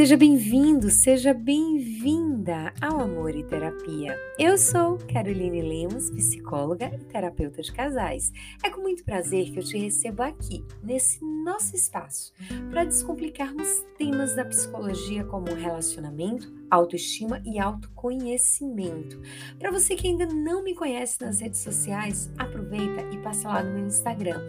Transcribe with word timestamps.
Seja 0.00 0.16
bem-vindo, 0.16 0.88
seja 0.88 1.34
bem-vinda 1.34 2.72
ao 2.80 3.00
Amor 3.00 3.36
e 3.36 3.44
Terapia. 3.44 4.18
Eu 4.38 4.56
sou 4.56 4.96
Caroline 5.12 5.60
Lemos, 5.60 6.08
psicóloga 6.08 6.86
e 6.86 7.04
terapeuta 7.04 7.60
de 7.60 7.70
casais. 7.70 8.32
É 8.64 8.70
com 8.70 8.80
muito 8.80 9.04
prazer 9.04 9.50
que 9.50 9.58
eu 9.58 9.62
te 9.62 9.76
recebo 9.76 10.22
aqui, 10.22 10.64
nesse 10.82 11.22
nosso 11.22 11.76
espaço, 11.76 12.32
para 12.70 12.84
descomplicarmos 12.84 13.84
temas 13.98 14.34
da 14.34 14.46
psicologia 14.46 15.22
como 15.22 15.52
relacionamento, 15.52 16.50
autoestima 16.70 17.42
e 17.44 17.58
autoconhecimento. 17.58 19.20
Para 19.58 19.70
você 19.70 19.94
que 19.94 20.06
ainda 20.06 20.26
não 20.26 20.62
me 20.62 20.74
conhece 20.74 21.20
nas 21.20 21.40
redes 21.40 21.60
sociais, 21.60 22.30
aproveita 22.38 23.02
e 23.12 23.18
passa 23.18 23.48
lá 23.48 23.62
no 23.62 23.74
meu 23.74 23.86
Instagram, 23.86 24.40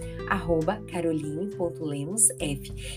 caroline.lemosf. 0.88 2.32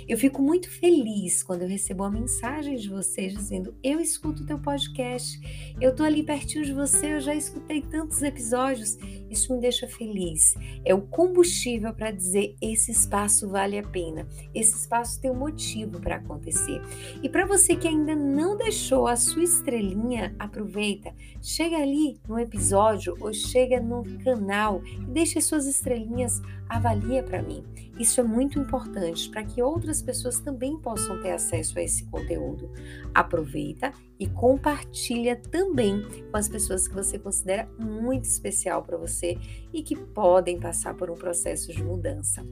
Eu 0.06 0.18
fico 0.18 0.42
muito 0.42 0.70
feliz 0.70 1.42
quando 1.42 1.62
eu 1.62 1.68
recebo 1.68 2.04
uma 2.04 2.10
mensagem 2.10 2.76
de 2.76 2.88
vocês 2.88 3.32
dizendo: 3.32 3.74
Eu 3.82 4.00
escuto 4.00 4.42
o 4.42 4.46
teu 4.46 4.58
podcast, 4.58 5.40
eu 5.80 5.94
tô 5.94 6.02
ali 6.02 6.22
pertinho 6.22 6.64
de 6.64 6.72
você, 6.72 7.14
eu 7.14 7.20
já 7.20 7.34
escutei 7.34 7.80
tantos 7.82 8.22
episódios. 8.22 8.96
Isso 9.30 9.52
me 9.52 9.60
deixa 9.60 9.88
feliz. 9.88 10.54
É 10.84 10.94
o 10.94 11.02
combustível 11.02 11.92
para 11.94 12.10
dizer: 12.10 12.56
esse 12.60 12.92
espaço 12.92 13.48
vale 13.48 13.78
a 13.78 13.82
pena, 13.82 14.28
esse 14.54 14.76
espaço 14.76 15.20
tem 15.20 15.30
um 15.30 15.34
motivo 15.34 16.00
para 16.00 16.16
acontecer. 16.16 16.80
E 17.22 17.28
para 17.28 17.46
você 17.46 17.74
que 17.74 17.88
ainda 17.88 18.14
não 18.14 18.56
deixou 18.56 19.06
a 19.06 19.13
a 19.14 19.16
sua 19.16 19.44
estrelinha, 19.44 20.34
aproveita, 20.40 21.14
chega 21.40 21.76
ali 21.76 22.20
no 22.28 22.36
episódio 22.36 23.16
ou 23.20 23.32
chega 23.32 23.80
no 23.80 24.02
canal 24.24 24.82
e 24.84 25.06
deixa 25.06 25.38
as 25.38 25.44
suas 25.44 25.66
estrelinhas, 25.66 26.42
avalia 26.68 27.22
para 27.22 27.40
mim. 27.40 27.64
Isso 27.96 28.20
é 28.20 28.24
muito 28.24 28.58
importante 28.58 29.30
para 29.30 29.44
que 29.44 29.62
outras 29.62 30.02
pessoas 30.02 30.40
também 30.40 30.76
possam 30.78 31.22
ter 31.22 31.30
acesso 31.30 31.78
a 31.78 31.82
esse 31.82 32.04
conteúdo. 32.06 32.72
Aproveita 33.14 33.92
e 34.18 34.26
compartilha 34.26 35.36
também 35.36 36.02
com 36.28 36.36
as 36.36 36.48
pessoas 36.48 36.88
que 36.88 36.94
você 36.94 37.16
considera 37.16 37.68
muito 37.78 38.24
especial 38.24 38.82
para 38.82 38.98
você 38.98 39.38
e 39.72 39.80
que 39.80 39.94
podem 39.94 40.58
passar 40.58 40.94
por 40.94 41.08
um 41.08 41.14
processo 41.14 41.72
de 41.72 41.84
mudança. 41.84 42.44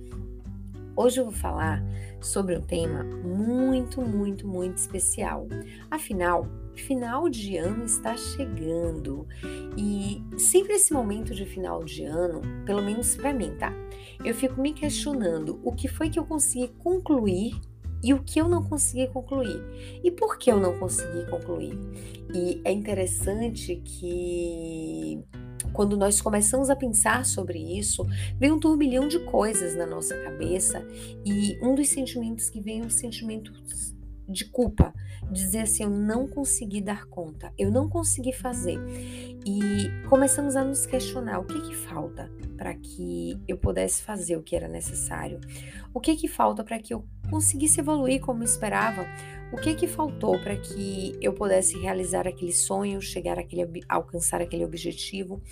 Hoje 0.94 1.20
eu 1.20 1.24
vou 1.24 1.32
falar 1.32 1.82
sobre 2.20 2.56
um 2.56 2.60
tema 2.60 3.02
muito, 3.02 4.02
muito, 4.02 4.46
muito 4.46 4.76
especial. 4.76 5.48
Afinal, 5.90 6.46
final 6.74 7.30
de 7.30 7.56
ano 7.56 7.84
está 7.84 8.14
chegando 8.14 9.26
e 9.76 10.22
sempre 10.38 10.74
esse 10.74 10.92
momento 10.92 11.34
de 11.34 11.46
final 11.46 11.82
de 11.82 12.04
ano, 12.04 12.42
pelo 12.66 12.82
menos 12.82 13.16
para 13.16 13.32
mim, 13.32 13.56
tá? 13.58 13.72
Eu 14.22 14.34
fico 14.34 14.60
me 14.60 14.74
questionando 14.74 15.58
o 15.64 15.72
que 15.72 15.88
foi 15.88 16.10
que 16.10 16.18
eu 16.18 16.26
consegui 16.26 16.68
concluir 16.78 17.58
e 18.04 18.12
o 18.12 18.22
que 18.22 18.38
eu 18.38 18.46
não 18.46 18.62
consegui 18.62 19.06
concluir. 19.06 19.62
E 20.04 20.10
por 20.10 20.36
que 20.36 20.52
eu 20.52 20.60
não 20.60 20.78
consegui 20.78 21.24
concluir? 21.30 21.78
E 22.34 22.60
é 22.64 22.72
interessante 22.72 23.76
que 23.76 25.24
quando 25.72 25.96
nós 25.96 26.20
começamos 26.20 26.70
a 26.70 26.76
pensar 26.76 27.24
sobre 27.24 27.58
isso, 27.58 28.06
vem 28.38 28.52
um 28.52 28.58
turbilhão 28.58 29.08
de 29.08 29.18
coisas 29.20 29.74
na 29.74 29.86
nossa 29.86 30.16
cabeça 30.22 30.86
e 31.24 31.58
um 31.62 31.74
dos 31.74 31.88
sentimentos 31.88 32.50
que 32.50 32.60
vem 32.60 32.80
é 32.80 32.86
o 32.86 32.90
sentimento 32.90 33.52
de 34.28 34.44
culpa, 34.44 34.92
dizer 35.30 35.60
assim, 35.60 35.84
eu 35.84 35.90
não 35.90 36.26
consegui 36.28 36.80
dar 36.80 37.06
conta, 37.06 37.52
eu 37.58 37.70
não 37.70 37.88
consegui 37.88 38.32
fazer. 38.32 38.78
E 39.44 40.08
começamos 40.08 40.56
a 40.56 40.64
nos 40.64 40.86
questionar 40.86 41.40
o 41.40 41.44
que 41.44 41.60
que 41.60 41.74
falta 41.74 42.30
para 42.56 42.74
que 42.74 43.40
eu 43.48 43.56
pudesse 43.56 44.02
fazer 44.02 44.36
o 44.36 44.42
que 44.42 44.54
era 44.54 44.68
necessário? 44.68 45.40
O 45.92 46.00
que 46.00 46.16
que 46.16 46.28
falta 46.28 46.62
para 46.62 46.78
que 46.78 46.94
eu 46.94 47.04
conseguisse 47.30 47.80
evoluir 47.80 48.20
como 48.20 48.44
esperava? 48.44 49.04
O 49.52 49.56
que 49.56 49.74
que 49.74 49.86
faltou 49.86 50.38
para 50.38 50.56
que 50.56 51.14
eu 51.20 51.34
pudesse 51.34 51.78
realizar 51.78 52.26
aquele 52.26 52.52
sonho, 52.52 53.02
chegar 53.02 53.38
àquele, 53.38 53.82
alcançar 53.88 54.40
aquele 54.40 54.64
objetivo? 54.64 55.42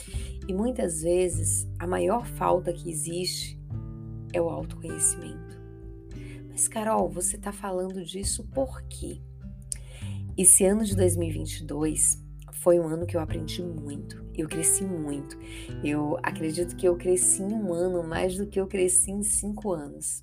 E 0.49 0.55
muitas 0.55 1.03
vezes 1.03 1.69
a 1.78 1.87
maior 1.87 2.27
falta 2.27 2.72
que 2.72 2.91
existe 2.91 3.61
é 4.33 4.41
o 4.41 4.49
autoconhecimento. 4.49 5.40
Mas 6.60 6.69
Carol, 6.69 7.09
você 7.09 7.37
está 7.37 7.53
falando 7.53 8.04
disso 8.04 8.44
por 8.53 8.82
quê? 8.82 9.22
Esse 10.37 10.62
ano 10.66 10.84
de 10.84 10.94
2022 10.94 12.22
foi 12.53 12.78
um 12.78 12.87
ano 12.87 13.06
que 13.06 13.16
eu 13.16 13.21
aprendi 13.22 13.62
muito, 13.62 14.22
eu 14.37 14.47
cresci 14.47 14.84
muito. 14.84 15.38
Eu 15.82 16.19
acredito 16.22 16.76
que 16.76 16.87
eu 16.87 16.98
cresci 16.98 17.43
em 17.43 17.54
um 17.54 17.72
ano 17.72 18.06
mais 18.06 18.37
do 18.37 18.47
que 18.47 18.60
eu 18.60 18.66
cresci 18.66 19.10
em 19.10 19.22
cinco 19.22 19.72
anos. 19.72 20.22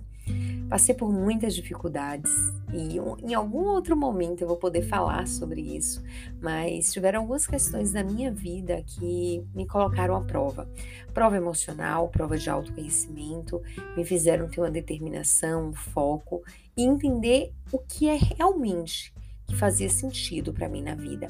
Passei 0.70 0.94
por 0.94 1.12
muitas 1.12 1.56
dificuldades 1.56 2.32
e 2.74 2.98
em 3.26 3.34
algum 3.34 3.66
outro 3.66 3.96
momento 3.96 4.42
eu 4.42 4.48
vou 4.48 4.58
poder 4.58 4.82
falar 4.82 5.26
sobre 5.26 5.62
isso, 5.62 6.04
mas 6.42 6.92
tiveram 6.92 7.22
algumas 7.22 7.48
questões 7.48 7.94
da 7.94 8.04
minha 8.04 8.32
vida 8.32 8.84
que 8.86 9.42
me 9.56 9.66
colocaram 9.66 10.16
à 10.16 10.22
prova. 10.22 10.70
Prova 11.14 11.38
emocional, 11.38 12.10
prova 12.10 12.38
de 12.38 12.50
autoconhecimento, 12.50 13.62
me 13.96 14.04
fizeram 14.04 14.50
ter 14.50 14.60
uma 14.60 14.70
determinação, 14.70 15.70
um 15.70 15.74
foco 15.74 16.44
e 16.76 16.84
entender 16.84 17.54
o 17.72 17.80
que 17.80 18.10
é 18.10 18.16
realmente 18.16 19.14
que 19.48 19.56
fazia 19.56 19.90
sentido 19.90 20.52
para 20.52 20.68
mim 20.68 20.82
na 20.82 20.96
vida. 20.96 21.30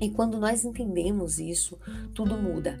E 0.00 0.10
quando 0.10 0.38
nós 0.38 0.64
entendemos 0.64 1.38
isso, 1.38 1.78
tudo 2.14 2.36
muda. 2.36 2.80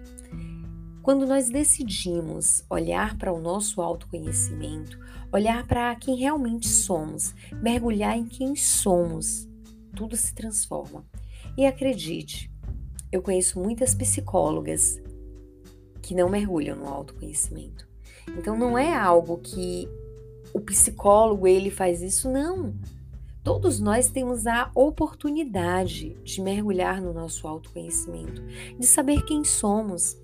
Quando 1.04 1.26
nós 1.26 1.50
decidimos 1.50 2.64
olhar 2.70 3.18
para 3.18 3.30
o 3.30 3.38
nosso 3.38 3.82
autoconhecimento, 3.82 4.98
olhar 5.30 5.66
para 5.66 5.94
quem 5.96 6.16
realmente 6.16 6.66
somos, 6.66 7.34
mergulhar 7.60 8.16
em 8.16 8.24
quem 8.24 8.56
somos, 8.56 9.46
tudo 9.94 10.16
se 10.16 10.34
transforma. 10.34 11.04
E 11.58 11.66
acredite, 11.66 12.50
eu 13.12 13.20
conheço 13.20 13.60
muitas 13.60 13.94
psicólogas 13.94 14.98
que 16.00 16.14
não 16.14 16.30
mergulham 16.30 16.74
no 16.74 16.88
autoconhecimento. 16.88 17.86
Então 18.38 18.56
não 18.56 18.78
é 18.78 18.96
algo 18.96 19.36
que 19.36 19.86
o 20.54 20.60
psicólogo 20.60 21.46
ele 21.46 21.70
faz 21.70 22.00
isso, 22.00 22.30
não. 22.30 22.74
Todos 23.44 23.78
nós 23.78 24.08
temos 24.08 24.46
a 24.46 24.70
oportunidade 24.74 26.16
de 26.24 26.40
mergulhar 26.40 27.02
no 27.02 27.12
nosso 27.12 27.46
autoconhecimento, 27.46 28.42
de 28.78 28.86
saber 28.86 29.22
quem 29.26 29.44
somos. 29.44 30.16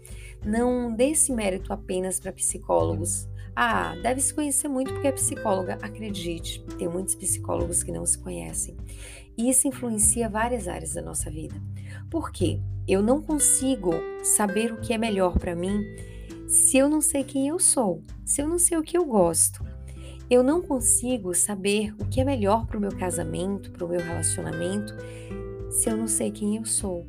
Não 0.44 0.94
dê 0.94 1.10
esse 1.10 1.32
mérito 1.32 1.72
apenas 1.72 2.18
para 2.18 2.32
psicólogos. 2.32 3.28
Ah, 3.54 3.94
deve 4.02 4.20
se 4.20 4.32
conhecer 4.32 4.68
muito 4.68 4.92
porque 4.92 5.08
é 5.08 5.12
psicóloga. 5.12 5.78
Acredite, 5.82 6.64
tem 6.78 6.88
muitos 6.88 7.14
psicólogos 7.14 7.82
que 7.82 7.92
não 7.92 8.06
se 8.06 8.18
conhecem. 8.18 8.76
E 9.36 9.50
isso 9.50 9.68
influencia 9.68 10.28
várias 10.28 10.68
áreas 10.68 10.94
da 10.94 11.02
nossa 11.02 11.30
vida. 11.30 11.54
Por 12.10 12.30
quê? 12.30 12.60
Eu 12.86 13.02
não 13.02 13.20
consigo 13.20 13.92
saber 14.22 14.72
o 14.72 14.80
que 14.80 14.92
é 14.92 14.98
melhor 14.98 15.38
para 15.38 15.54
mim 15.54 15.84
se 16.50 16.78
eu 16.78 16.88
não 16.88 17.00
sei 17.00 17.22
quem 17.22 17.46
eu 17.46 17.60
sou, 17.60 18.02
se 18.24 18.42
eu 18.42 18.48
não 18.48 18.58
sei 18.58 18.76
o 18.76 18.82
que 18.82 18.98
eu 18.98 19.04
gosto. 19.04 19.64
Eu 20.28 20.42
não 20.42 20.60
consigo 20.60 21.32
saber 21.34 21.94
o 22.00 22.04
que 22.06 22.20
é 22.20 22.24
melhor 22.24 22.66
para 22.66 22.76
o 22.76 22.80
meu 22.80 22.90
casamento, 22.90 23.70
para 23.70 23.84
o 23.84 23.88
meu 23.88 24.00
relacionamento, 24.00 24.94
se 25.70 25.88
eu 25.88 25.96
não 25.96 26.08
sei 26.08 26.30
quem 26.30 26.56
eu 26.56 26.64
sou. 26.64 27.06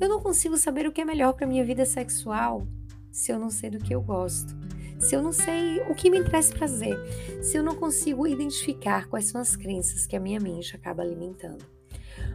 Eu 0.00 0.08
não 0.08 0.20
consigo 0.20 0.56
saber 0.56 0.86
o 0.86 0.92
que 0.92 1.02
é 1.02 1.04
melhor 1.04 1.34
para 1.34 1.46
minha 1.46 1.64
vida 1.64 1.84
sexual 1.84 2.66
se 3.12 3.30
eu 3.30 3.38
não 3.38 3.50
sei 3.50 3.68
do 3.70 3.78
que 3.78 3.94
eu 3.94 4.00
gosto. 4.00 4.56
Se 4.98 5.14
eu 5.14 5.22
não 5.22 5.32
sei 5.32 5.80
o 5.88 5.94
que 5.94 6.10
me 6.10 6.22
traz 6.24 6.50
prazer, 6.50 6.96
se 7.42 7.56
eu 7.56 7.62
não 7.62 7.74
consigo 7.74 8.26
identificar 8.26 9.08
quais 9.08 9.26
são 9.26 9.40
as 9.40 9.56
crenças 9.56 10.06
que 10.06 10.16
a 10.16 10.20
minha 10.20 10.38
mente 10.40 10.76
acaba 10.76 11.02
alimentando. 11.02 11.64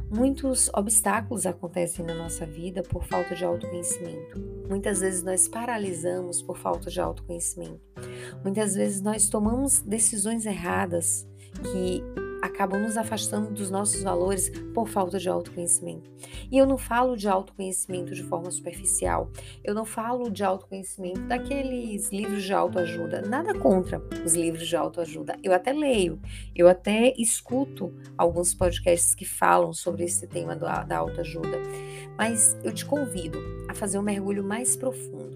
Muitos 0.09 0.69
obstáculos 0.69 1.45
acontecem 1.45 2.05
na 2.05 2.13
nossa 2.13 2.45
vida 2.45 2.83
por 2.83 3.05
falta 3.05 3.35
de 3.35 3.43
autoconhecimento. 3.43 4.39
Muitas 4.69 4.99
vezes 4.99 5.23
nós 5.23 5.47
paralisamos 5.47 6.41
por 6.41 6.57
falta 6.57 6.89
de 6.89 6.99
autoconhecimento. 6.99 7.81
Muitas 8.43 8.75
vezes 8.75 9.01
nós 9.01 9.29
tomamos 9.29 9.81
decisões 9.81 10.45
erradas 10.45 11.27
que 11.71 12.03
acabam 12.45 12.79
nos 12.79 12.95
afastando 12.95 13.51
dos 13.51 13.71
nossos 13.71 14.03
valores 14.03 14.49
por 14.73 14.87
falta 14.87 15.17
de 15.17 15.27
autoconhecimento. 15.27 16.11
E 16.51 16.57
eu 16.57 16.65
não 16.65 16.77
falo 16.77 17.17
de 17.17 17.27
autoconhecimento 17.27 18.13
de 18.13 18.23
forma 18.23 18.51
superficial, 18.51 19.31
eu 19.63 19.73
não 19.73 19.83
falo 19.83 20.29
de 20.29 20.43
autoconhecimento 20.43 21.21
daqueles 21.21 22.11
livros 22.11 22.43
de 22.43 22.53
autoajuda, 22.53 23.21
nada 23.21 23.57
contra 23.57 24.01
os 24.23 24.35
livros 24.35 24.67
de 24.67 24.75
autoajuda. 24.75 25.35
Eu 25.43 25.53
até 25.53 25.73
leio, 25.73 26.19
eu 26.55 26.67
até 26.67 27.13
escuto 27.17 27.93
alguns 28.17 28.53
podcasts 28.53 29.15
que 29.15 29.25
falam 29.25 29.73
sobre 29.73 30.03
esse 30.03 30.27
tema 30.27 30.55
da 30.55 30.97
autoajuda, 30.97 31.57
mas 32.17 32.55
eu 32.63 32.71
te 32.71 32.85
convido 32.85 33.39
a 33.67 33.73
fazer 33.73 33.97
um 33.97 34.03
mergulho 34.03 34.43
mais 34.43 34.75
profundo, 34.75 35.35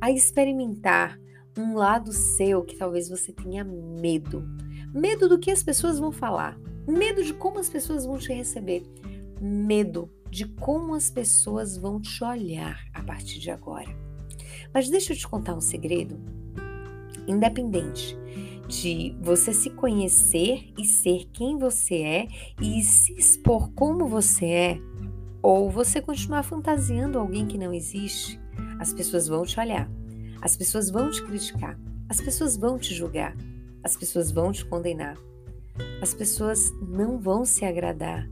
a 0.00 0.10
experimentar 0.10 1.18
um 1.58 1.74
lado 1.74 2.12
seu 2.12 2.62
que 2.62 2.76
talvez 2.76 3.08
você 3.08 3.32
tenha 3.32 3.64
medo 3.64 4.46
Medo 4.96 5.28
do 5.28 5.38
que 5.38 5.50
as 5.50 5.62
pessoas 5.62 5.98
vão 5.98 6.10
falar, 6.10 6.58
medo 6.88 7.22
de 7.22 7.34
como 7.34 7.58
as 7.58 7.68
pessoas 7.68 8.06
vão 8.06 8.16
te 8.16 8.32
receber, 8.32 8.82
medo 9.38 10.10
de 10.30 10.46
como 10.46 10.94
as 10.94 11.10
pessoas 11.10 11.76
vão 11.76 12.00
te 12.00 12.24
olhar 12.24 12.82
a 12.94 13.02
partir 13.02 13.38
de 13.38 13.50
agora. 13.50 13.94
Mas 14.72 14.88
deixa 14.88 15.12
eu 15.12 15.16
te 15.18 15.28
contar 15.28 15.54
um 15.54 15.60
segredo. 15.60 16.18
Independente 17.28 18.16
de 18.66 19.14
você 19.20 19.52
se 19.52 19.68
conhecer 19.68 20.72
e 20.78 20.86
ser 20.86 21.26
quem 21.30 21.58
você 21.58 21.96
é 21.96 22.28
e 22.58 22.82
se 22.82 23.12
expor 23.18 23.70
como 23.72 24.08
você 24.08 24.46
é, 24.46 24.78
ou 25.42 25.70
você 25.70 26.00
continuar 26.00 26.42
fantasiando 26.42 27.18
alguém 27.18 27.46
que 27.46 27.58
não 27.58 27.74
existe, 27.74 28.40
as 28.78 28.94
pessoas 28.94 29.28
vão 29.28 29.44
te 29.44 29.60
olhar, 29.60 29.90
as 30.40 30.56
pessoas 30.56 30.88
vão 30.88 31.10
te 31.10 31.22
criticar, 31.22 31.78
as 32.08 32.18
pessoas 32.18 32.56
vão 32.56 32.78
te 32.78 32.94
julgar, 32.94 33.36
as 33.86 33.96
pessoas 33.96 34.32
vão 34.32 34.50
te 34.50 34.64
condenar, 34.64 35.16
as 36.02 36.12
pessoas 36.12 36.72
não 36.82 37.20
vão 37.20 37.44
se 37.44 37.64
agradar. 37.64 38.28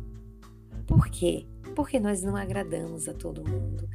Por 0.84 1.06
quê? 1.08 1.46
Porque 1.76 2.00
nós 2.00 2.24
não 2.24 2.34
agradamos 2.34 3.08
a 3.08 3.14
todo 3.14 3.48
mundo. 3.48 3.88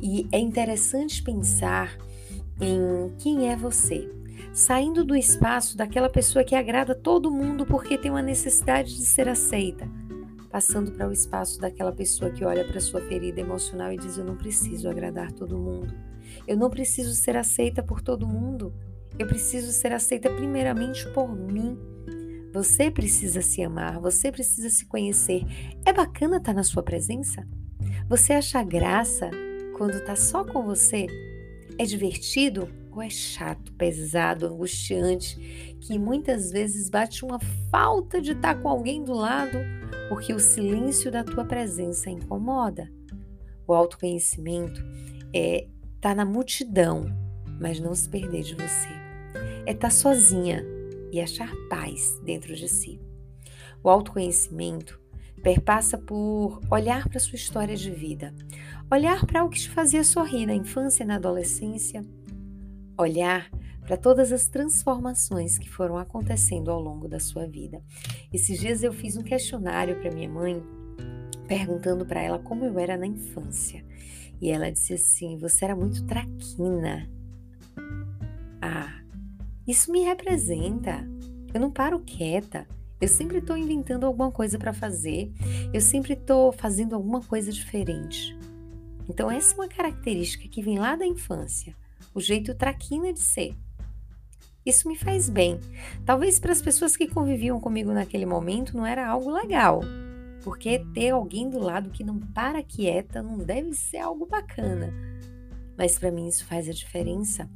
E 0.00 0.28
é 0.30 0.38
interessante 0.38 1.20
pensar 1.20 1.98
em 2.60 3.12
quem 3.18 3.50
é 3.50 3.56
você 3.56 4.08
saindo 4.52 5.04
do 5.04 5.16
espaço 5.16 5.76
daquela 5.76 6.08
pessoa 6.08 6.44
que 6.44 6.54
agrada 6.54 6.94
todo 6.94 7.30
mundo 7.30 7.66
porque 7.66 7.98
tem 7.98 8.10
uma 8.10 8.22
necessidade 8.22 8.96
de 8.96 9.04
ser 9.04 9.28
aceita, 9.28 9.88
passando 10.48 10.92
para 10.92 11.08
o 11.08 11.12
espaço 11.12 11.60
daquela 11.60 11.92
pessoa 11.92 12.30
que 12.30 12.44
olha 12.44 12.64
para 12.64 12.80
sua 12.80 13.00
ferida 13.00 13.40
emocional 13.40 13.92
e 13.92 13.98
diz: 13.98 14.16
Eu 14.16 14.24
não 14.24 14.36
preciso 14.36 14.88
agradar 14.88 15.32
todo 15.32 15.58
mundo, 15.58 15.92
eu 16.46 16.56
não 16.56 16.70
preciso 16.70 17.14
ser 17.14 17.36
aceita 17.36 17.82
por 17.82 18.00
todo 18.00 18.28
mundo, 18.28 18.72
eu 19.18 19.26
preciso 19.26 19.72
ser 19.72 19.92
aceita 19.92 20.30
primeiramente 20.30 21.08
por 21.12 21.28
mim. 21.28 21.78
Você 22.52 22.90
precisa 22.90 23.42
se 23.42 23.62
amar, 23.62 24.00
você 24.00 24.32
precisa 24.32 24.68
se 24.70 24.86
conhecer. 24.86 25.42
É 25.84 25.92
bacana 25.92 26.38
estar 26.38 26.52
na 26.52 26.64
sua 26.64 26.82
presença? 26.82 27.46
Você 28.08 28.32
acha 28.32 28.62
graça 28.62 29.30
quando 29.76 29.94
está 29.94 30.16
só 30.16 30.44
com 30.44 30.64
você? 30.64 31.06
É 31.78 31.84
divertido? 31.84 32.68
ou 32.92 33.00
é 33.00 33.08
chato, 33.08 33.72
pesado, 33.74 34.46
angustiante, 34.46 35.76
que 35.80 35.98
muitas 35.98 36.50
vezes 36.50 36.90
bate 36.90 37.24
uma 37.24 37.38
falta 37.70 38.20
de 38.20 38.32
estar 38.32 38.60
com 38.60 38.68
alguém 38.68 39.04
do 39.04 39.14
lado, 39.14 39.58
porque 40.08 40.34
o 40.34 40.40
silêncio 40.40 41.10
da 41.10 41.22
tua 41.22 41.44
presença 41.44 42.10
incomoda. 42.10 42.90
O 43.66 43.72
autoconhecimento 43.72 44.82
é 45.32 45.62
estar 45.62 46.10
tá 46.10 46.14
na 46.14 46.24
multidão, 46.24 47.06
mas 47.60 47.78
não 47.78 47.94
se 47.94 48.08
perder 48.08 48.42
de 48.42 48.54
você. 48.54 48.99
É 49.70 49.72
estar 49.72 49.86
tá 49.86 49.94
sozinha 49.94 50.66
e 51.12 51.20
achar 51.20 51.48
paz 51.68 52.20
dentro 52.24 52.56
de 52.56 52.68
si. 52.68 53.00
O 53.84 53.88
autoconhecimento 53.88 55.00
perpassa 55.44 55.96
por 55.96 56.60
olhar 56.68 57.08
para 57.08 57.20
sua 57.20 57.36
história 57.36 57.76
de 57.76 57.88
vida, 57.88 58.34
olhar 58.90 59.24
para 59.24 59.44
o 59.44 59.48
que 59.48 59.60
te 59.60 59.70
fazia 59.70 60.02
sorrir 60.02 60.44
na 60.44 60.56
infância 60.56 61.04
e 61.04 61.06
na 61.06 61.14
adolescência, 61.14 62.04
olhar 62.98 63.48
para 63.86 63.96
todas 63.96 64.32
as 64.32 64.48
transformações 64.48 65.56
que 65.56 65.70
foram 65.70 65.96
acontecendo 65.96 66.68
ao 66.68 66.80
longo 66.80 67.06
da 67.06 67.20
sua 67.20 67.46
vida. 67.46 67.80
Esses 68.32 68.58
dias 68.58 68.82
eu 68.82 68.92
fiz 68.92 69.16
um 69.16 69.22
questionário 69.22 70.00
para 70.00 70.10
minha 70.10 70.28
mãe, 70.28 70.60
perguntando 71.46 72.04
para 72.04 72.20
ela 72.20 72.40
como 72.40 72.64
eu 72.64 72.76
era 72.76 72.96
na 72.96 73.06
infância. 73.06 73.86
E 74.40 74.50
ela 74.50 74.68
disse 74.68 74.94
assim: 74.94 75.38
Você 75.38 75.64
era 75.64 75.76
muito 75.76 76.04
traquina. 76.06 77.08
Ah, 78.60 78.99
isso 79.66 79.90
me 79.92 80.00
representa. 80.00 81.06
Eu 81.52 81.60
não 81.60 81.70
paro 81.70 82.00
quieta. 82.00 82.66
Eu 83.00 83.08
sempre 83.08 83.38
estou 83.38 83.56
inventando 83.56 84.04
alguma 84.04 84.30
coisa 84.30 84.58
para 84.58 84.72
fazer. 84.72 85.32
Eu 85.72 85.80
sempre 85.80 86.12
estou 86.14 86.52
fazendo 86.52 86.94
alguma 86.94 87.20
coisa 87.22 87.50
diferente. 87.50 88.36
Então, 89.08 89.30
essa 89.30 89.54
é 89.54 89.58
uma 89.58 89.68
característica 89.68 90.48
que 90.48 90.62
vem 90.62 90.78
lá 90.78 90.96
da 90.96 91.06
infância 91.06 91.74
o 92.14 92.20
jeito 92.20 92.54
traquina 92.54 93.12
de 93.12 93.20
ser. 93.20 93.56
Isso 94.64 94.88
me 94.88 94.96
faz 94.96 95.28
bem. 95.30 95.58
Talvez 96.04 96.38
para 96.38 96.52
as 96.52 96.60
pessoas 96.60 96.96
que 96.96 97.06
conviviam 97.06 97.60
comigo 97.60 97.92
naquele 97.92 98.26
momento 98.26 98.76
não 98.76 98.84
era 98.84 99.08
algo 99.08 99.30
legal, 99.32 99.80
porque 100.42 100.84
ter 100.92 101.10
alguém 101.10 101.48
do 101.48 101.58
lado 101.58 101.90
que 101.90 102.04
não 102.04 102.18
para 102.18 102.62
quieta 102.62 103.22
não 103.22 103.38
deve 103.38 103.72
ser 103.72 103.98
algo 103.98 104.26
bacana. 104.26 104.92
Mas 105.80 105.98
para 105.98 106.10
mim 106.10 106.28
isso 106.28 106.44
faz 106.44 106.68
a 106.68 106.72
diferença, 106.72 107.48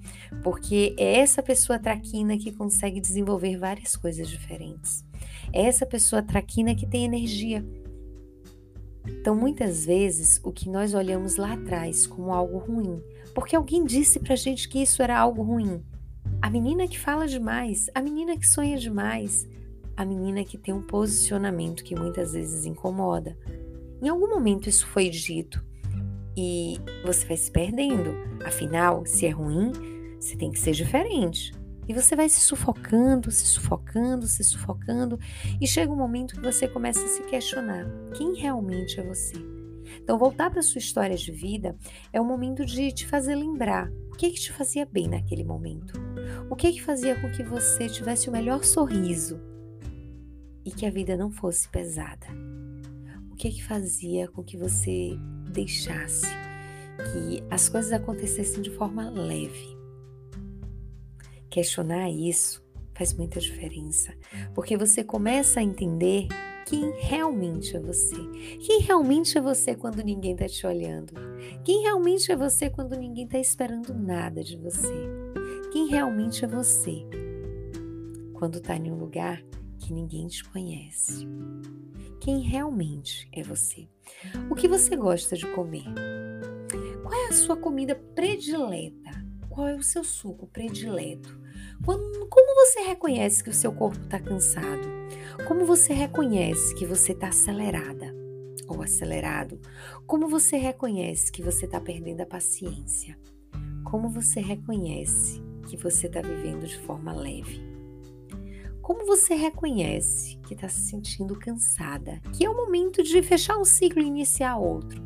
porque 0.43 0.97
é 0.99 1.19
essa 1.19 1.43
pessoa 1.43 1.79
traquina 1.79 2.39
que 2.39 2.51
consegue 2.51 2.99
desenvolver 2.99 3.59
várias 3.59 3.97
coisas 3.97 4.27
diferentes. 4.31 5.05
É 5.53 5.67
essa 5.67 5.85
pessoa 5.85 6.23
traquina 6.23 6.75
que 6.75 6.87
tem 6.87 7.05
energia. 7.05 7.63
Então, 9.07 9.37
muitas 9.37 9.85
vezes, 9.85 10.41
o 10.43 10.51
que 10.51 10.71
nós 10.71 10.95
olhamos 10.95 11.37
lá 11.37 11.53
atrás 11.53 12.07
como 12.07 12.33
algo 12.33 12.57
ruim 12.57 12.99
porque 13.35 13.55
alguém 13.55 13.85
disse 13.85 14.19
pra 14.19 14.37
gente 14.37 14.71
que 14.71 14.81
isso 14.81 15.03
era 15.03 15.19
algo 15.19 15.43
ruim. 15.43 15.85
A 16.41 16.49
menina 16.49 16.89
que 16.89 16.99
fala 16.99 17.29
demais, 17.29 17.91
a 17.95 18.01
menina 18.01 18.39
que 18.39 18.49
sonha 18.49 18.79
demais, 18.79 19.47
a 19.95 20.03
menina 20.03 20.45
que 20.45 20.57
tem 20.57 20.73
um 20.73 20.81
posicionamento 20.81 21.85
que 21.85 21.95
muitas 21.95 22.33
vezes 22.33 22.65
incomoda. 22.65 23.37
Em 24.01 24.09
algum 24.09 24.31
momento 24.31 24.67
isso 24.67 24.87
foi 24.87 25.11
dito 25.11 25.63
e 26.37 26.79
você 27.05 27.27
vai 27.27 27.37
se 27.37 27.51
perdendo. 27.51 28.15
Afinal, 28.45 29.05
se 29.07 29.27
é 29.27 29.31
ruim, 29.31 29.73
você 30.19 30.37
tem 30.37 30.51
que 30.51 30.59
ser 30.59 30.73
diferente. 30.73 31.53
E 31.87 31.93
você 31.93 32.17
vai 32.17 32.29
se 32.29 32.41
sufocando, 32.41 33.31
se 33.31 33.47
sufocando, 33.47 34.27
se 34.27 34.43
sufocando, 34.43 35.19
e 35.61 35.67
chega 35.67 35.93
um 35.93 35.97
momento 35.97 36.35
que 36.35 36.41
você 36.41 36.67
começa 36.67 37.05
a 37.05 37.09
se 37.09 37.23
questionar: 37.25 37.87
quem 38.17 38.35
realmente 38.35 38.99
é 38.99 39.03
você? 39.03 39.35
Então, 40.03 40.19
voltar 40.19 40.51
para 40.51 40.63
sua 40.63 40.79
história 40.79 41.17
de 41.17 41.31
vida 41.31 41.77
é 42.13 42.21
o 42.21 42.25
momento 42.25 42.65
de 42.65 42.91
te 42.91 43.07
fazer 43.07 43.35
lembrar 43.35 43.91
o 44.11 44.17
que, 44.17 44.31
que 44.31 44.41
te 44.41 44.53
fazia 44.53 44.87
bem 44.87 45.09
naquele 45.09 45.45
momento. 45.45 45.93
O 46.51 46.57
que, 46.57 46.73
que 46.73 46.83
fazia 46.83 47.21
com 47.21 47.31
que 47.31 47.43
você 47.43 47.89
tivesse 47.89 48.29
o 48.29 48.33
melhor 48.33 48.65
sorriso 48.65 49.41
e 50.65 50.71
que 50.71 50.87
a 50.87 50.91
vida 50.91 51.17
não 51.17 51.31
fosse 51.31 51.69
pesada. 51.69 52.27
O 53.31 53.37
que, 53.37 53.51
que 53.51 53.65
fazia 53.65 54.29
com 54.29 54.43
que 54.43 54.57
você 54.57 55.19
deixasse 55.55 56.27
que 57.13 57.43
as 57.51 57.69
coisas 57.69 57.93
acontecessem 57.93 58.61
de 58.61 58.71
forma 58.71 59.09
leve. 59.09 59.75
Questionar 61.49 62.11
isso 62.11 62.63
faz 62.95 63.15
muita 63.15 63.41
diferença, 63.41 64.15
porque 64.55 64.77
você 64.77 65.03
começa 65.03 65.61
a 65.61 65.63
entender 65.63 66.29
quem 66.67 66.93
realmente 66.99 67.77
é 67.77 67.81
você. 67.81 68.17
Quem 68.61 68.81
realmente 68.81 69.37
é 69.37 69.41
você 69.41 69.75
quando 69.75 70.03
ninguém 70.03 70.33
está 70.33 70.49
te 70.49 70.67
olhando? 70.67 71.13
Quem 71.65 71.83
realmente 71.83 72.33
é 72.33 72.37
você 72.37 72.71
quando 72.71 72.97
ninguém 72.97 73.25
está 73.25 73.39
esperando 73.39 73.95
nada 73.95 74.43
de 74.43 74.57
você? 74.57 75.09
Quem 75.73 75.89
realmente 75.89 76.45
é 76.45 76.49
você 76.49 77.05
quando 78.33 78.59
está 78.59 78.77
em 78.77 78.91
um 78.91 78.97
lugar 78.97 79.45
que 79.85 79.93
ninguém 79.93 80.27
te 80.29 80.43
conhece? 80.45 81.29
Quem 82.19 82.41
realmente 82.41 83.29
é 83.31 83.43
você? 83.43 83.87
O 84.51 84.55
que 84.55 84.67
você 84.67 84.97
gosta 84.97 85.37
de 85.37 85.47
comer? 85.49 85.85
Qual 87.03 87.13
é 87.13 87.29
a 87.29 87.33
sua 87.33 87.55
comida 87.55 87.95
predileta? 88.15 89.11
Qual 89.51 89.69
é 89.69 89.75
o 89.75 89.83
seu 89.83 90.03
suco 90.03 90.47
predileto? 90.47 91.39
Quando, 91.85 92.27
como 92.29 92.67
você 92.67 92.81
reconhece 92.81 93.45
que 93.45 93.51
o 93.51 93.55
seu 93.55 93.73
corpo 93.73 94.03
está 94.03 94.19
cansado? 94.19 94.89
Como 95.47 95.67
você 95.67 95.93
reconhece 95.93 96.75
que 96.75 96.87
você 96.87 97.13
está 97.13 97.29
acelerada 97.29 98.15
ou 98.67 98.81
acelerado? 98.81 99.61
Como 100.07 100.29
você 100.29 100.57
reconhece 100.57 101.31
que 101.31 101.43
você 101.43 101.67
está 101.67 101.79
perdendo 101.79 102.23
a 102.23 102.27
paciência? 102.27 103.19
Como 103.85 104.09
você 104.09 104.41
reconhece 104.41 105.43
que 105.69 105.77
você 105.77 106.07
está 106.07 106.23
vivendo 106.23 106.67
de 106.67 106.79
forma 106.79 107.13
leve? 107.13 107.74
Como 108.85 109.07
você 109.07 109.33
reconhece 109.35 110.37
que 110.47 110.53
está 110.53 110.69
se 110.69 110.91
sentindo 110.91 111.39
cansada? 111.39 112.21
Que 112.35 112.45
é 112.45 112.51
o 112.51 112.55
momento 112.55 113.03
de 113.03 113.23
fechar 113.23 113.57
um 113.57 113.65
ciclo 113.65 114.03
e 114.03 114.07
iniciar 114.07 114.59
outro. 114.59 115.03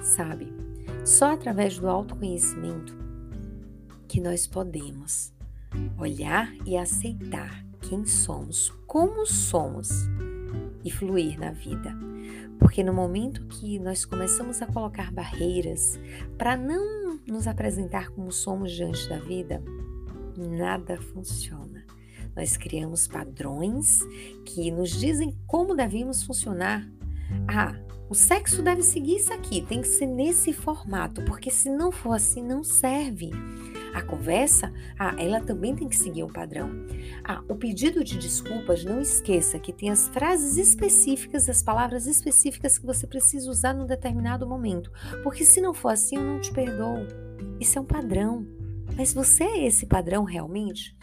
Sabe, 0.00 0.46
só 1.04 1.32
através 1.32 1.76
do 1.80 1.88
autoconhecimento 1.88 2.96
que 4.06 4.20
nós 4.20 4.46
podemos 4.46 5.34
olhar 5.98 6.54
e 6.64 6.76
aceitar 6.76 7.66
quem 7.80 8.06
somos, 8.06 8.70
como 8.86 9.26
somos 9.26 9.90
e 10.84 10.92
fluir 10.92 11.40
na 11.40 11.50
vida. 11.50 11.92
Porque 12.56 12.84
no 12.84 12.94
momento 12.94 13.44
que 13.46 13.80
nós 13.80 14.04
começamos 14.04 14.62
a 14.62 14.66
colocar 14.68 15.10
barreiras 15.10 15.98
para 16.38 16.56
não 16.56 17.18
nos 17.26 17.48
apresentar 17.48 18.10
como 18.10 18.30
somos 18.30 18.70
diante 18.70 19.08
da 19.08 19.18
vida, 19.18 19.60
nada 20.36 20.96
funciona. 20.98 21.79
Nós 22.34 22.56
criamos 22.56 23.06
padrões 23.06 24.00
que 24.44 24.70
nos 24.70 24.90
dizem 24.90 25.36
como 25.46 25.74
devemos 25.74 26.22
funcionar. 26.22 26.88
Ah, 27.48 27.74
o 28.10 28.14
sexo 28.14 28.60
deve 28.60 28.82
seguir 28.82 29.16
isso 29.16 29.32
aqui, 29.32 29.62
tem 29.62 29.80
que 29.80 29.86
ser 29.86 30.06
nesse 30.06 30.52
formato, 30.52 31.24
porque 31.26 31.48
se 31.48 31.70
não 31.70 31.92
for 31.92 32.14
assim, 32.14 32.42
não 32.42 32.64
serve. 32.64 33.30
A 33.94 34.02
conversa, 34.02 34.72
ah, 34.98 35.14
ela 35.16 35.40
também 35.40 35.76
tem 35.76 35.88
que 35.88 35.96
seguir 35.96 36.24
um 36.24 36.28
padrão. 36.28 36.70
Ah, 37.24 37.42
o 37.48 37.54
pedido 37.54 38.02
de 38.02 38.18
desculpas, 38.18 38.84
não 38.84 39.00
esqueça 39.00 39.58
que 39.58 39.72
tem 39.72 39.90
as 39.90 40.08
frases 40.08 40.56
específicas, 40.56 41.48
as 41.48 41.62
palavras 41.62 42.06
específicas 42.06 42.78
que 42.78 42.86
você 42.86 43.06
precisa 43.06 43.48
usar 43.48 43.74
num 43.74 43.86
determinado 43.86 44.44
momento. 44.44 44.90
Porque 45.22 45.44
se 45.44 45.60
não 45.60 45.72
for 45.72 45.90
assim, 45.90 46.16
eu 46.16 46.22
não 46.22 46.40
te 46.40 46.52
perdoo. 46.52 47.06
Isso 47.60 47.78
é 47.78 47.80
um 47.80 47.86
padrão. 47.86 48.44
Mas 48.96 49.12
você 49.12 49.44
é 49.44 49.66
esse 49.66 49.86
padrão 49.86 50.24
realmente? 50.24 50.96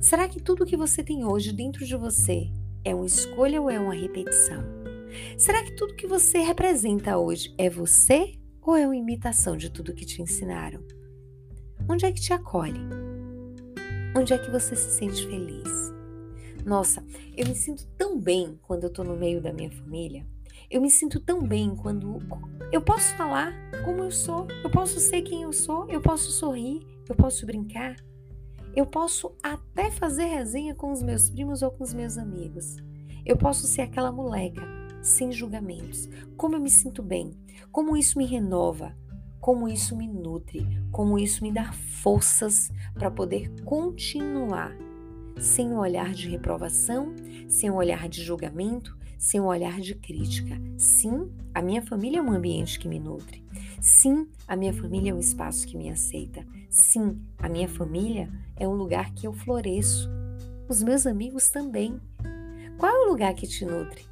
Será 0.00 0.28
que 0.28 0.40
tudo 0.40 0.66
que 0.66 0.76
você 0.76 1.02
tem 1.02 1.24
hoje 1.24 1.52
dentro 1.52 1.84
de 1.84 1.96
você 1.96 2.50
é 2.84 2.94
uma 2.94 3.06
escolha 3.06 3.60
ou 3.60 3.70
é 3.70 3.78
uma 3.78 3.94
repetição? 3.94 4.62
Será 5.36 5.62
que 5.62 5.74
tudo 5.74 5.94
que 5.94 6.06
você 6.06 6.38
representa 6.38 7.18
hoje 7.18 7.54
é 7.58 7.68
você 7.68 8.38
ou 8.62 8.76
é 8.76 8.86
uma 8.86 8.96
imitação 8.96 9.56
de 9.56 9.70
tudo 9.70 9.94
que 9.94 10.04
te 10.04 10.22
ensinaram? 10.22 10.82
Onde 11.88 12.04
é 12.04 12.12
que 12.12 12.20
te 12.20 12.32
acolhe? 12.32 12.80
Onde 14.16 14.32
é 14.32 14.38
que 14.38 14.50
você 14.50 14.76
se 14.76 14.90
sente 14.90 15.26
feliz? 15.26 15.92
Nossa, 16.64 17.04
eu 17.36 17.46
me 17.46 17.54
sinto 17.54 17.86
tão 17.96 18.20
bem 18.20 18.58
quando 18.62 18.84
eu 18.84 18.90
tô 18.90 19.02
no 19.02 19.16
meio 19.16 19.40
da 19.40 19.52
minha 19.52 19.70
família. 19.70 20.26
Eu 20.70 20.82
me 20.82 20.90
sinto 20.90 21.18
tão 21.18 21.42
bem 21.42 21.74
quando 21.74 22.18
eu 22.70 22.82
posso 22.82 23.14
falar 23.16 23.54
como 23.84 24.02
eu 24.02 24.10
sou, 24.10 24.46
eu 24.62 24.70
posso 24.70 25.00
ser 25.00 25.22
quem 25.22 25.42
eu 25.42 25.52
sou, 25.52 25.88
eu 25.88 26.00
posso 26.00 26.30
sorrir, 26.30 26.86
eu 27.08 27.14
posso 27.14 27.46
brincar, 27.46 27.96
eu 28.78 28.86
posso 28.86 29.34
até 29.42 29.90
fazer 29.90 30.26
resenha 30.26 30.72
com 30.72 30.92
os 30.92 31.02
meus 31.02 31.28
primos 31.28 31.62
ou 31.62 31.70
com 31.72 31.82
os 31.82 31.92
meus 31.92 32.16
amigos. 32.16 32.76
Eu 33.26 33.36
posso 33.36 33.66
ser 33.66 33.82
aquela 33.82 34.12
moleca, 34.12 34.62
sem 35.02 35.32
julgamentos. 35.32 36.08
Como 36.36 36.54
eu 36.54 36.60
me 36.60 36.70
sinto 36.70 37.02
bem, 37.02 37.36
como 37.72 37.96
isso 37.96 38.16
me 38.16 38.24
renova, 38.24 38.96
como 39.40 39.68
isso 39.68 39.96
me 39.96 40.06
nutre, 40.06 40.64
como 40.92 41.18
isso 41.18 41.42
me 41.42 41.50
dá 41.50 41.72
forças 41.72 42.70
para 42.94 43.10
poder 43.10 43.52
continuar 43.64 44.76
sem 45.40 45.72
um 45.72 45.78
olhar 45.78 46.14
de 46.14 46.28
reprovação, 46.28 47.16
sem 47.48 47.68
um 47.68 47.74
olhar 47.74 48.08
de 48.08 48.22
julgamento, 48.22 48.96
sem 49.18 49.40
um 49.40 49.46
olhar 49.46 49.80
de 49.80 49.96
crítica. 49.96 50.56
Sim, 50.76 51.32
a 51.52 51.60
minha 51.60 51.82
família 51.82 52.20
é 52.20 52.22
um 52.22 52.30
ambiente 52.30 52.78
que 52.78 52.86
me 52.86 53.00
nutre. 53.00 53.44
Sim, 53.80 54.28
a 54.46 54.54
minha 54.54 54.72
família 54.72 55.10
é 55.10 55.14
um 55.14 55.18
espaço 55.18 55.66
que 55.66 55.76
me 55.76 55.90
aceita. 55.90 56.46
Sim, 56.68 57.18
a 57.38 57.48
minha 57.48 57.66
família 57.66 58.30
é 58.54 58.68
um 58.68 58.74
lugar 58.74 59.12
que 59.14 59.26
eu 59.26 59.32
floresço. 59.32 60.08
Os 60.68 60.82
meus 60.82 61.06
amigos 61.06 61.48
também. 61.48 61.98
Qual 62.76 62.92
é 62.94 63.06
o 63.06 63.08
lugar 63.08 63.32
que 63.34 63.46
te 63.46 63.64
nutre? 63.64 64.04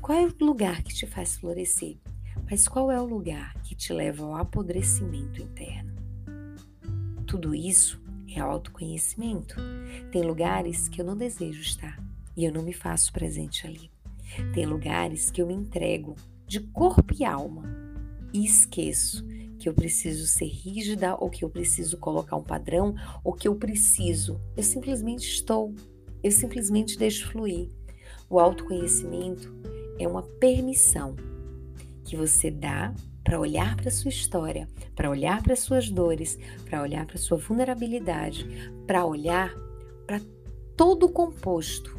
Qual 0.00 0.16
é 0.16 0.24
o 0.24 0.44
lugar 0.44 0.82
que 0.82 0.94
te 0.94 1.04
faz 1.04 1.36
florescer? 1.36 1.98
Mas 2.48 2.68
qual 2.68 2.92
é 2.92 3.00
o 3.00 3.04
lugar 3.04 3.54
que 3.62 3.74
te 3.74 3.92
leva 3.92 4.24
ao 4.24 4.36
apodrecimento 4.36 5.42
interno? 5.42 5.96
Tudo 7.26 7.52
isso 7.54 8.00
é 8.28 8.38
autoconhecimento. 8.38 9.56
Tem 10.12 10.22
lugares 10.22 10.88
que 10.88 11.00
eu 11.00 11.04
não 11.04 11.16
desejo 11.16 11.60
estar 11.60 12.00
e 12.36 12.44
eu 12.44 12.52
não 12.52 12.62
me 12.62 12.72
faço 12.72 13.12
presente 13.12 13.66
ali. 13.66 13.90
Tem 14.54 14.64
lugares 14.64 15.28
que 15.28 15.42
eu 15.42 15.46
me 15.46 15.54
entrego 15.54 16.14
de 16.46 16.60
corpo 16.60 17.12
e 17.18 17.24
alma 17.24 17.64
e 18.32 18.44
esqueço 18.44 19.26
que 19.58 19.68
eu 19.68 19.74
preciso 19.74 20.26
ser 20.26 20.46
rígida 20.46 21.16
ou 21.16 21.30
que 21.30 21.44
eu 21.44 21.50
preciso 21.50 21.96
colocar 21.98 22.36
um 22.36 22.42
padrão 22.42 22.94
ou 23.24 23.32
que 23.32 23.48
eu 23.48 23.54
preciso. 23.54 24.40
Eu 24.56 24.62
simplesmente 24.62 25.28
estou. 25.28 25.74
Eu 26.22 26.30
simplesmente 26.30 26.98
deixo 26.98 27.30
fluir. 27.30 27.70
O 28.28 28.38
autoconhecimento 28.38 29.54
é 29.98 30.06
uma 30.06 30.22
permissão 30.22 31.16
que 32.04 32.16
você 32.16 32.50
dá 32.50 32.94
para 33.22 33.40
olhar 33.40 33.76
para 33.76 33.90
sua 33.90 34.08
história, 34.08 34.68
para 34.94 35.10
olhar 35.10 35.42
para 35.42 35.56
suas 35.56 35.90
dores, 35.90 36.38
para 36.64 36.80
olhar 36.80 37.04
para 37.06 37.18
sua 37.18 37.36
vulnerabilidade, 37.36 38.46
para 38.86 39.04
olhar 39.04 39.52
para 40.06 40.20
todo 40.76 41.06
o 41.06 41.12
composto 41.12 41.96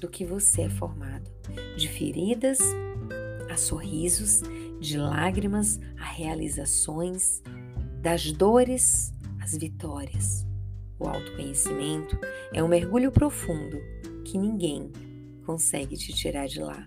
do 0.00 0.08
que 0.08 0.24
você 0.24 0.62
é 0.62 0.70
formado, 0.70 1.30
de 1.76 1.88
feridas 1.88 2.58
a 3.50 3.56
sorrisos, 3.56 4.42
de 4.84 4.98
lágrimas 4.98 5.80
a 5.98 6.04
realizações, 6.04 7.42
das 8.02 8.30
dores 8.30 9.14
às 9.40 9.56
vitórias. 9.56 10.46
O 10.98 11.08
autoconhecimento 11.08 12.18
é 12.52 12.62
um 12.62 12.68
mergulho 12.68 13.10
profundo 13.10 13.80
que 14.24 14.36
ninguém 14.36 14.92
consegue 15.46 15.96
te 15.96 16.12
tirar 16.12 16.46
de 16.46 16.60
lá. 16.60 16.86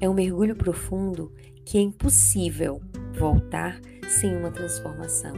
É 0.00 0.08
um 0.08 0.14
mergulho 0.14 0.56
profundo 0.56 1.32
que 1.64 1.78
é 1.78 1.80
impossível 1.80 2.82
voltar 3.16 3.80
sem 4.08 4.36
uma 4.36 4.50
transformação. 4.50 5.34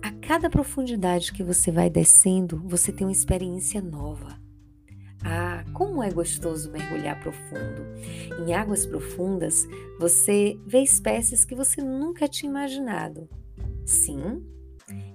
A 0.00 0.12
cada 0.12 0.48
profundidade 0.48 1.32
que 1.32 1.42
você 1.42 1.72
vai 1.72 1.90
descendo, 1.90 2.62
você 2.64 2.92
tem 2.92 3.06
uma 3.06 3.12
experiência 3.12 3.82
nova. 3.82 4.38
Ah, 5.22 5.49
como 5.80 6.02
é 6.02 6.10
gostoso 6.10 6.70
mergulhar 6.70 7.18
profundo. 7.22 7.86
Em 8.38 8.52
águas 8.52 8.84
profundas, 8.84 9.66
você 9.98 10.60
vê 10.66 10.82
espécies 10.82 11.42
que 11.42 11.54
você 11.54 11.80
nunca 11.80 12.28
tinha 12.28 12.50
imaginado. 12.50 13.26
Sim, 13.86 14.44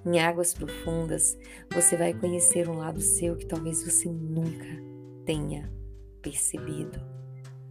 em 0.03 0.19
águas 0.19 0.55
profundas, 0.55 1.37
você 1.71 1.95
vai 1.95 2.15
conhecer 2.15 2.67
um 2.67 2.77
lado 2.77 2.99
seu 2.99 3.37
que 3.37 3.45
talvez 3.45 3.83
você 3.83 4.09
nunca 4.09 4.65
tenha 5.23 5.71
percebido. 6.23 6.99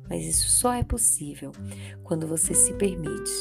Mas 0.08 0.24
isso 0.24 0.48
só 0.48 0.72
é 0.72 0.84
possível 0.84 1.50
quando 2.04 2.28
você 2.28 2.54
se 2.54 2.74
permite 2.74 3.32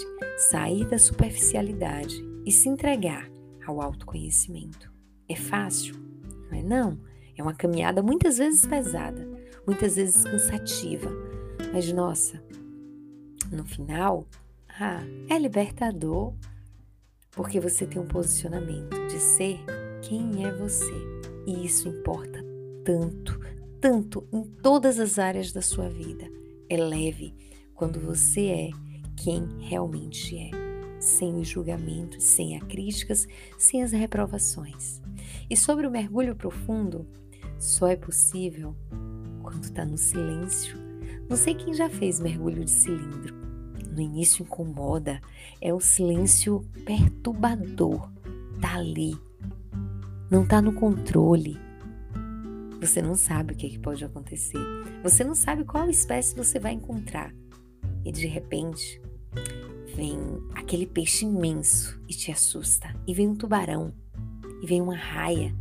sair 0.49 0.89
da 0.89 0.97
superficialidade 0.97 2.15
e 2.43 2.51
se 2.51 2.69
entregar 2.69 3.29
ao 3.67 3.79
autoconhecimento. 3.79 4.91
É 5.29 5.35
fácil? 5.35 5.93
Não 6.49 6.57
é 6.57 6.63
não. 6.63 6.99
É 7.37 7.43
uma 7.43 7.53
caminhada 7.53 8.01
muitas 8.01 8.37
vezes 8.37 8.65
pesada, 8.65 9.27
muitas 9.65 9.95
vezes 9.95 10.23
cansativa. 10.23 11.09
Mas 11.71 11.91
nossa, 11.91 12.43
no 13.51 13.65
final, 13.65 14.25
ah, 14.79 15.03
é 15.29 15.37
libertador, 15.37 16.33
porque 17.31 17.59
você 17.59 17.85
tem 17.85 18.01
um 18.01 18.07
posicionamento 18.07 18.95
de 19.07 19.19
ser 19.19 19.59
quem 20.01 20.45
é 20.45 20.51
você. 20.51 20.93
E 21.45 21.65
isso 21.65 21.87
importa 21.89 22.43
tanto, 22.83 23.39
tanto 23.79 24.27
em 24.31 24.43
todas 24.43 24.99
as 24.99 25.17
áreas 25.17 25.51
da 25.51 25.61
sua 25.61 25.89
vida 25.89 26.29
é 26.69 26.77
leve 26.77 27.33
quando 27.73 27.99
você 27.99 28.47
é 28.47 28.69
quem 29.15 29.47
realmente 29.59 30.37
é, 30.37 30.49
sem 30.99 31.35
os 31.35 31.47
julgamentos, 31.47 32.23
sem 32.23 32.57
as 32.57 32.63
críticas, 32.63 33.27
sem 33.57 33.83
as 33.83 33.91
reprovações. 33.91 35.01
E 35.49 35.55
sobre 35.57 35.85
o 35.85 35.91
mergulho 35.91 36.35
profundo, 36.35 37.07
só 37.59 37.87
é 37.87 37.95
possível 37.95 38.75
quando 39.43 39.63
está 39.63 39.85
no 39.85 39.97
silêncio. 39.97 40.75
Não 41.29 41.37
sei 41.37 41.53
quem 41.53 41.73
já 41.73 41.89
fez 41.89 42.19
mergulho 42.19 42.65
de 42.65 42.71
cilindro. 42.71 43.35
No 43.91 44.01
início 44.01 44.41
incomoda, 44.41 45.21
é 45.61 45.71
o 45.71 45.79
silêncio 45.79 46.65
perturbador. 46.83 48.11
Tá 48.59 48.75
ali, 48.77 49.15
não 50.31 50.47
tá 50.47 50.61
no 50.61 50.73
controle, 50.73 51.59
você 52.83 53.01
não 53.01 53.15
sabe 53.15 53.53
o 53.53 53.55
que, 53.55 53.69
que 53.69 53.79
pode 53.79 54.03
acontecer. 54.03 54.57
Você 55.01 55.23
não 55.23 55.33
sabe 55.33 55.63
qual 55.63 55.89
espécie 55.89 56.35
você 56.35 56.59
vai 56.59 56.73
encontrar. 56.73 57.33
E 58.03 58.11
de 58.11 58.27
repente, 58.27 59.01
vem 59.95 60.19
aquele 60.53 60.85
peixe 60.85 61.23
imenso 61.23 61.97
e 62.09 62.13
te 62.13 62.29
assusta. 62.29 62.93
E 63.07 63.13
vem 63.13 63.29
um 63.29 63.35
tubarão. 63.35 63.93
E 64.61 64.67
vem 64.67 64.81
uma 64.81 64.97
raia. 64.97 65.55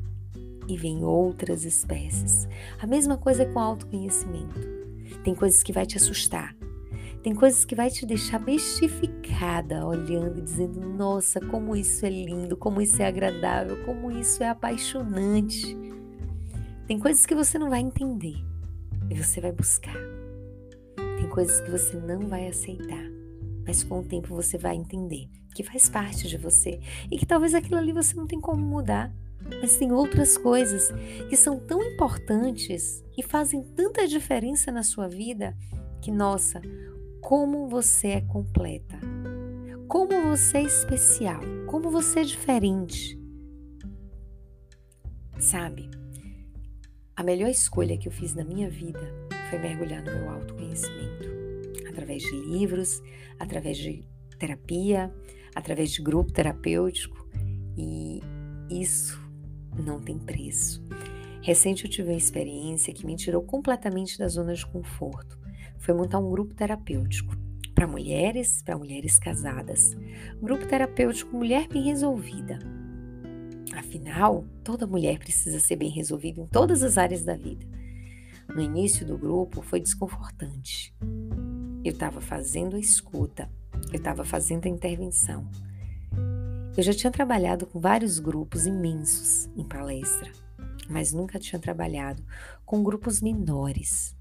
E 0.69 0.76
vem 0.76 1.04
outras 1.04 1.64
espécies. 1.64 2.49
A 2.81 2.87
mesma 2.87 3.16
coisa 3.16 3.45
com 3.47 3.59
autoconhecimento. 3.59 4.61
Tem 5.25 5.35
coisas 5.35 5.62
que 5.62 5.73
vai 5.73 5.87
te 5.87 5.97
assustar. 5.97 6.57
Tem 7.23 7.35
coisas 7.35 7.64
que 7.64 7.75
vai 7.75 7.88
te 7.88 8.04
deixar 8.04 8.40
bestificada, 8.40 9.87
olhando 9.87 10.38
e 10.38 10.42
dizendo: 10.42 10.81
Nossa, 10.81 11.40
como 11.40 11.76
isso 11.76 12.04
é 12.04 12.11
lindo, 12.11 12.57
como 12.57 12.81
isso 12.81 13.00
é 13.00 13.07
agradável, 13.07 13.85
como 13.85 14.11
isso 14.11 14.42
é 14.42 14.49
apaixonante. 14.49 15.76
Tem 16.87 16.99
coisas 16.99 17.25
que 17.25 17.35
você 17.35 17.59
não 17.59 17.71
vai 17.71 17.81
entender 17.81 18.37
e 19.09 19.14
você 19.14 19.40
vai 19.40 19.52
buscar. 19.52 19.97
Tem 21.16 21.28
coisas 21.28 21.61
que 21.61 21.71
você 21.71 21.97
não 21.97 22.26
vai 22.26 22.49
aceitar, 22.49 23.04
mas 23.64 23.85
com 23.85 24.00
o 24.00 24.04
tempo 24.04 24.35
você 24.35 24.59
vai 24.59 24.75
entender 24.75 25.28
que 25.54 25.62
faz 25.62 25.88
parte 25.88 26.28
de 26.28 26.37
você 26.37 26.81
e 27.11 27.16
que 27.16 27.26
talvez 27.26 27.54
aquilo 27.54 27.76
ali 27.76 27.92
você 27.92 28.16
não 28.16 28.26
tem 28.26 28.40
como 28.40 28.64
mudar. 28.64 29.12
Mas 29.61 29.76
tem 29.76 29.92
outras 29.92 30.37
coisas 30.37 30.90
que 31.28 31.37
são 31.37 31.58
tão 31.58 31.82
importantes 31.82 33.04
e 33.16 33.22
fazem 33.22 33.62
tanta 33.62 34.06
diferença 34.06 34.72
na 34.72 34.82
sua 34.82 35.08
vida 35.08 35.56
que, 36.00 36.11
nossa, 36.11 36.61
como 37.20 37.68
você 37.68 38.08
é 38.08 38.20
completa, 38.20 38.99
como 39.88 40.22
você 40.22 40.58
é 40.58 40.62
especial, 40.62 41.40
como 41.66 41.90
você 41.90 42.20
é 42.20 42.25
diferente. 42.25 43.18
Sabe? 45.38 45.90
A 47.14 47.22
melhor 47.22 47.49
escolha 47.49 47.96
que 47.96 48.08
eu 48.08 48.12
fiz 48.12 48.34
na 48.34 48.44
minha 48.44 48.68
vida 48.68 49.00
foi 49.50 49.58
mergulhar 49.58 50.02
no 50.02 50.12
meu 50.12 50.30
autoconhecimento, 50.30 51.28
através 51.88 52.22
de 52.22 52.32
livros, 52.32 53.02
através 53.38 53.76
de 53.76 54.04
terapia, 54.38 55.14
através 55.54 55.92
de 55.92 56.02
grupo 56.02 56.32
terapêutico, 56.32 57.28
e 57.76 58.20
isso 58.70 59.22
não 59.79 60.00
tem 60.00 60.19
preço. 60.19 60.85
Recente 61.43 61.85
eu 61.85 61.91
tive 61.91 62.11
uma 62.11 62.17
experiência 62.17 62.93
que 62.93 63.05
me 63.05 63.17
tirou 63.17 63.43
completamente 63.43 64.19
da 64.19 64.29
zona 64.29 64.55
de 64.55 64.67
conforto. 64.67 65.38
Foi 65.79 65.93
montar 65.93 66.19
um 66.19 66.31
grupo 66.31 66.55
terapêutico 66.55 67.37
para 67.75 67.87
mulheres, 67.87 68.62
para 68.62 68.79
mulheres 68.79 69.19
casadas. 69.19 69.97
Grupo 70.41 70.67
terapêutico 70.67 71.37
Mulher 71.37 71.67
Bem 71.69 71.83
Resolvida. 71.83 72.59
Afinal, 73.75 74.45
toda 74.62 74.87
mulher 74.87 75.19
precisa 75.19 75.59
ser 75.59 75.76
bem 75.76 75.91
resolvida 75.91 76.41
em 76.41 76.47
todas 76.47 76.83
as 76.83 76.97
áreas 76.99 77.25
da 77.25 77.35
vida. 77.35 77.67
No 78.55 78.61
início 78.61 79.05
do 79.07 79.17
grupo 79.17 79.62
foi 79.62 79.81
desconfortante. 79.81 80.95
Eu 81.85 81.93
estava 81.93 82.21
fazendo 82.21 82.76
a 82.76 82.79
escuta, 82.79 83.50
eu 83.91 83.97
estava 83.97 84.25
fazendo 84.25 84.67
a 84.67 84.69
intervenção. 84.69 85.50
Eu 86.75 86.83
já 86.83 86.95
tinha 86.95 87.11
trabalhado 87.11 87.67
com 87.67 87.79
vários 87.79 88.19
grupos 88.19 88.64
imensos 88.64 89.47
em 89.55 89.62
palestra, 89.62 90.33
mas 90.88 91.12
nunca 91.12 91.38
tinha 91.38 91.59
trabalhado 91.59 92.25
com 92.64 92.83
grupos 92.83 93.21
menores, 93.21 94.17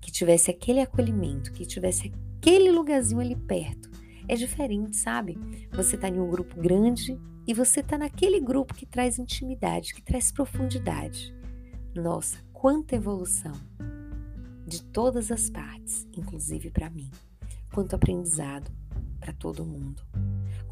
que 0.00 0.10
tivesse 0.10 0.50
aquele 0.50 0.80
acolhimento, 0.80 1.52
que 1.52 1.66
tivesse 1.66 2.10
aquele 2.38 2.70
lugarzinho 2.70 3.20
ali 3.20 3.36
perto. 3.36 3.90
É 4.26 4.34
diferente, 4.34 4.96
sabe? 4.96 5.38
Você 5.72 5.96
está 5.96 6.08
em 6.08 6.18
um 6.18 6.30
grupo 6.30 6.58
grande 6.58 7.20
e 7.46 7.52
você 7.52 7.80
está 7.80 7.98
naquele 7.98 8.40
grupo 8.40 8.72
que 8.72 8.86
traz 8.86 9.18
intimidade, 9.18 9.92
que 9.92 10.00
traz 10.02 10.32
profundidade. 10.32 11.34
Nossa, 11.94 12.38
quanta 12.54 12.96
evolução! 12.96 13.52
De 14.66 14.82
todas 14.82 15.30
as 15.30 15.50
partes, 15.50 16.08
inclusive 16.16 16.70
para 16.70 16.88
mim. 16.88 17.10
Quanto 17.70 17.94
aprendizado 17.94 18.70
para 19.20 19.34
todo 19.34 19.66
mundo. 19.66 20.02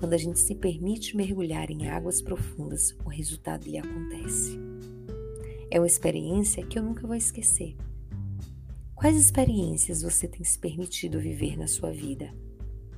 Quando 0.00 0.14
a 0.14 0.16
gente 0.16 0.40
se 0.40 0.54
permite 0.54 1.14
mergulhar 1.14 1.71
em 1.71 1.87
águas 1.90 2.23
profundas, 2.23 2.97
o 3.04 3.11
resultado 3.11 3.69
lhe 3.69 3.76
acontece. 3.76 4.59
É 5.71 5.78
uma 5.78 5.87
experiência 5.87 6.64
que 6.64 6.78
eu 6.78 6.83
nunca 6.83 7.07
vou 7.07 7.14
esquecer. 7.14 7.76
Quais 8.95 9.14
experiências 9.14 10.00
você 10.00 10.26
tem 10.26 10.42
se 10.42 10.59
permitido 10.59 11.21
viver 11.21 11.54
na 11.59 11.66
sua 11.66 11.92
vida? 11.92 12.33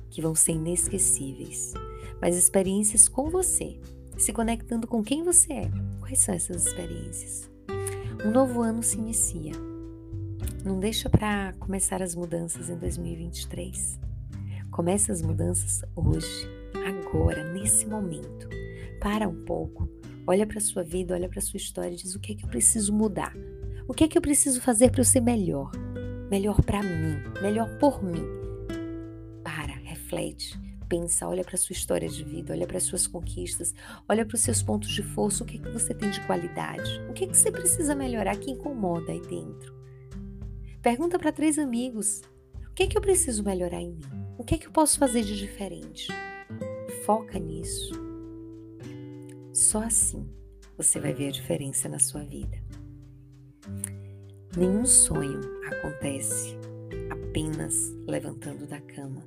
Que 0.09 0.21
vão 0.21 0.33
ser 0.33 0.53
inesquecíveis, 0.53 1.73
mas 2.21 2.37
experiências 2.37 3.09
com 3.09 3.29
você, 3.29 3.77
se 4.17 4.31
conectando 4.31 4.87
com 4.87 5.03
quem 5.03 5.23
você 5.23 5.51
é. 5.51 5.71
Quais 5.99 6.19
são 6.19 6.33
essas 6.33 6.67
experiências? 6.67 7.51
Um 8.25 8.31
novo 8.31 8.61
ano 8.61 8.81
se 8.81 8.97
inicia. 8.97 9.51
Não 10.63 10.79
deixa 10.79 11.09
para 11.09 11.51
começar 11.59 12.01
as 12.01 12.15
mudanças 12.15 12.69
em 12.69 12.77
2023. 12.77 13.99
Comece 14.71 15.11
as 15.11 15.21
mudanças 15.21 15.81
hoje 15.97 16.62
agora, 16.85 17.43
nesse 17.53 17.85
momento. 17.85 18.47
Para 18.99 19.27
um 19.27 19.43
pouco, 19.43 19.89
olha 20.25 20.45
para 20.45 20.59
sua 20.59 20.83
vida, 20.83 21.13
olha 21.13 21.29
para 21.29 21.41
sua 21.41 21.57
história 21.57 21.93
e 21.93 21.97
diz 21.97 22.15
o 22.15 22.19
que 22.19 22.33
é 22.33 22.35
que 22.35 22.45
eu 22.45 22.49
preciso 22.49 22.93
mudar? 22.93 23.33
O 23.87 23.93
que 23.93 24.05
é 24.05 24.07
que 24.07 24.17
eu 24.17 24.21
preciso 24.21 24.61
fazer 24.61 24.91
para 24.91 25.01
eu 25.01 25.05
ser 25.05 25.21
melhor? 25.21 25.71
Melhor 26.31 26.61
para 26.61 26.81
mim, 26.81 27.17
melhor 27.41 27.77
por 27.77 28.01
mim. 28.01 28.25
Para, 29.43 29.73
reflete, 29.83 30.57
pensa, 30.87 31.27
olha 31.27 31.43
para 31.43 31.57
sua 31.57 31.73
história 31.73 32.07
de 32.07 32.23
vida, 32.23 32.53
olha 32.53 32.65
para 32.65 32.79
suas 32.79 33.05
conquistas, 33.05 33.73
olha 34.07 34.25
para 34.25 34.35
os 34.35 34.41
seus 34.41 34.63
pontos 34.63 34.89
de 34.89 35.03
força, 35.03 35.43
o 35.43 35.45
que 35.47 35.57
é 35.57 35.59
que 35.59 35.69
você 35.69 35.93
tem 35.93 36.09
de 36.09 36.21
qualidade? 36.25 37.01
O 37.09 37.13
que 37.13 37.25
é 37.25 37.27
que 37.27 37.37
você 37.37 37.51
precisa 37.51 37.93
melhorar 37.93 38.37
que 38.37 38.51
incomoda 38.51 39.11
aí 39.11 39.21
dentro? 39.21 39.73
Pergunta 40.81 41.19
para 41.19 41.31
três 41.31 41.57
amigos: 41.59 42.21
o 42.69 42.73
que 42.73 42.83
é 42.83 42.87
que 42.87 42.97
eu 42.97 43.01
preciso 43.01 43.43
melhorar 43.43 43.81
em 43.81 43.91
mim? 43.91 44.01
O 44.37 44.43
que 44.43 44.55
é 44.55 44.57
que 44.57 44.67
eu 44.67 44.71
posso 44.71 44.97
fazer 44.97 45.23
de 45.23 45.37
diferente? 45.37 46.07
Foca 47.05 47.37
nisso. 47.37 47.93
Só 49.51 49.83
assim 49.83 50.25
você 50.77 51.01
vai 51.01 51.13
ver 51.13 51.27
a 51.27 51.31
diferença 51.31 51.89
na 51.89 51.99
sua 51.99 52.23
vida. 52.23 52.57
Nenhum 54.55 54.85
sonho 54.85 55.41
acontece 55.65 56.55
apenas 57.09 57.75
levantando 58.07 58.65
da 58.65 58.79
cama. 58.79 59.21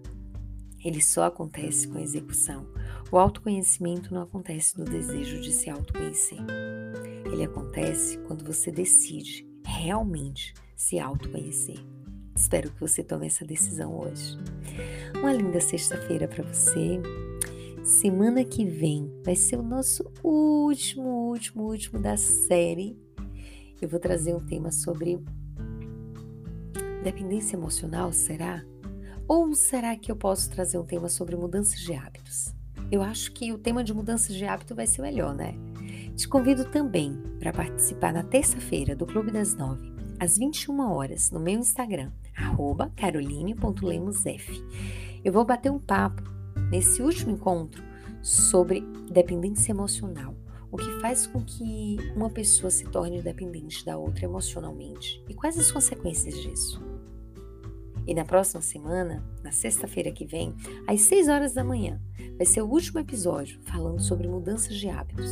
Ele 0.82 1.02
só 1.02 1.24
acontece 1.24 1.86
com 1.88 1.98
a 1.98 2.02
execução. 2.02 2.66
O 3.10 3.18
autoconhecimento 3.18 4.14
não 4.14 4.22
acontece 4.22 4.78
no 4.78 4.84
desejo 4.84 5.40
de 5.40 5.52
se 5.52 5.68
autoconhecer. 5.68 6.38
Ele 7.30 7.44
acontece 7.44 8.16
quando 8.20 8.42
você 8.42 8.70
decide 8.70 9.46
realmente 9.66 10.54
se 10.74 10.98
autoconhecer. 10.98 11.78
Espero 12.34 12.70
que 12.70 12.80
você 12.80 13.02
tome 13.02 13.26
essa 13.26 13.44
decisão 13.44 13.98
hoje. 13.98 14.38
Uma 15.18 15.32
linda 15.32 15.60
sexta-feira 15.60 16.26
para 16.26 16.44
você. 16.44 17.00
Semana 17.86 18.44
que 18.44 18.64
vem 18.64 19.08
vai 19.24 19.36
ser 19.36 19.56
o 19.56 19.62
nosso 19.62 20.10
último, 20.20 21.28
último, 21.28 21.62
último 21.62 22.00
da 22.00 22.16
série. 22.16 22.98
Eu 23.80 23.88
vou 23.88 24.00
trazer 24.00 24.34
um 24.34 24.44
tema 24.44 24.72
sobre 24.72 25.22
dependência 27.04 27.54
emocional, 27.54 28.12
será? 28.12 28.64
Ou 29.28 29.54
será 29.54 29.94
que 29.94 30.10
eu 30.10 30.16
posso 30.16 30.50
trazer 30.50 30.78
um 30.78 30.84
tema 30.84 31.08
sobre 31.08 31.36
mudanças 31.36 31.78
de 31.78 31.94
hábitos? 31.94 32.52
Eu 32.90 33.02
acho 33.02 33.30
que 33.30 33.52
o 33.52 33.58
tema 33.58 33.84
de 33.84 33.94
mudanças 33.94 34.34
de 34.34 34.44
hábito 34.44 34.74
vai 34.74 34.88
ser 34.88 35.02
melhor, 35.02 35.32
né? 35.32 35.54
Te 36.16 36.26
convido 36.26 36.64
também 36.64 37.16
para 37.38 37.52
participar 37.52 38.12
na 38.12 38.24
terça-feira 38.24 38.96
do 38.96 39.06
Clube 39.06 39.30
das 39.30 39.54
Nove, 39.54 39.94
às 40.18 40.36
21 40.36 40.80
horas, 40.90 41.30
no 41.30 41.38
meu 41.38 41.60
Instagram, 41.60 42.10
caroline.lemosf. 42.96 44.60
Eu 45.24 45.32
vou 45.32 45.44
bater 45.44 45.70
um 45.70 45.78
papo 45.78 46.35
nesse 46.70 47.02
último 47.02 47.32
encontro 47.32 47.82
sobre 48.22 48.80
dependência 49.10 49.72
emocional. 49.72 50.34
O 50.70 50.76
que 50.76 51.00
faz 51.00 51.26
com 51.26 51.40
que 51.42 51.96
uma 52.14 52.28
pessoa 52.28 52.70
se 52.70 52.84
torne 52.86 53.22
dependente 53.22 53.84
da 53.84 53.96
outra 53.96 54.24
emocionalmente 54.24 55.22
e 55.28 55.34
quais 55.34 55.58
as 55.58 55.70
consequências 55.70 56.34
disso. 56.34 56.82
E 58.06 58.14
na 58.14 58.24
próxima 58.24 58.62
semana, 58.62 59.24
na 59.42 59.50
sexta-feira 59.50 60.12
que 60.12 60.24
vem, 60.24 60.54
às 60.86 61.00
6 61.02 61.28
horas 61.28 61.54
da 61.54 61.64
manhã, 61.64 62.00
vai 62.36 62.46
ser 62.46 62.62
o 62.62 62.68
último 62.68 63.00
episódio 63.00 63.58
falando 63.62 64.00
sobre 64.00 64.28
mudanças 64.28 64.76
de 64.76 64.88
hábitos. 64.88 65.30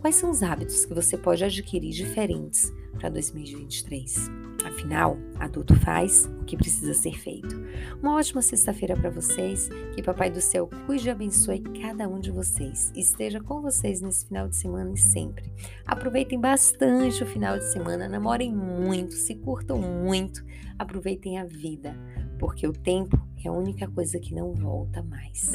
Quais 0.00 0.16
são 0.16 0.30
os 0.30 0.42
hábitos 0.42 0.86
que 0.86 0.94
você 0.94 1.18
pode 1.18 1.44
adquirir 1.44 1.90
diferentes 1.90 2.72
para 3.04 3.10
2023? 3.10 4.30
Afinal, 4.64 5.18
adulto 5.38 5.74
faz 5.80 6.24
o 6.40 6.44
que 6.44 6.56
precisa 6.56 6.94
ser 6.94 7.18
feito. 7.18 7.54
Uma 8.00 8.16
ótima 8.16 8.40
sexta-feira 8.40 8.96
para 8.96 9.10
vocês. 9.10 9.68
Que 9.94 10.02
Papai 10.02 10.30
do 10.30 10.40
Céu 10.40 10.70
cuide 10.86 11.08
e 11.08 11.10
abençoe 11.10 11.60
cada 11.82 12.08
um 12.08 12.18
de 12.18 12.30
vocês. 12.30 12.90
Esteja 12.96 13.42
com 13.42 13.60
vocês 13.60 14.00
nesse 14.00 14.26
final 14.26 14.48
de 14.48 14.56
semana 14.56 14.90
e 14.90 14.96
sempre. 14.96 15.52
Aproveitem 15.84 16.40
bastante 16.40 17.22
o 17.22 17.26
final 17.26 17.58
de 17.58 17.70
semana, 17.70 18.08
namorem 18.08 18.54
muito, 18.54 19.12
se 19.12 19.34
curtam 19.34 19.78
muito, 19.78 20.42
aproveitem 20.78 21.38
a 21.38 21.44
vida, 21.44 21.94
porque 22.38 22.66
o 22.66 22.72
tempo 22.72 23.20
é 23.44 23.48
a 23.48 23.52
única 23.52 23.86
coisa 23.86 24.18
que 24.18 24.34
não 24.34 24.54
volta 24.54 25.02
mais. 25.02 25.52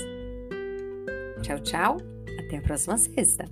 Tchau, 1.42 1.60
tchau. 1.62 1.98
Até 2.46 2.58
a 2.58 2.62
próxima 2.62 2.96
sexta. 2.96 3.46